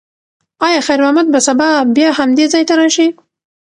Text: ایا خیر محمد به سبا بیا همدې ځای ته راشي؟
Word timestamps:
ایا 0.65 0.79
خیر 0.87 0.99
محمد 1.03 1.27
به 1.33 1.39
سبا 1.47 1.69
بیا 1.95 2.09
همدې 2.19 2.45
ځای 2.53 2.63
ته 2.69 2.73
راشي؟ 2.79 3.07